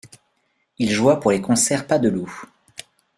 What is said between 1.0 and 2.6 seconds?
pour les concerts Pasdeloup.